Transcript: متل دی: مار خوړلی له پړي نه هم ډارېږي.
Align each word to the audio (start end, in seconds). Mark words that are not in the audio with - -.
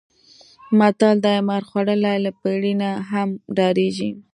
متل 0.79 1.15
دی: 1.25 1.37
مار 1.47 1.63
خوړلی 1.69 2.15
له 2.25 2.31
پړي 2.41 2.73
نه 2.81 2.89
هم 3.09 3.29
ډارېږي. 3.55 4.11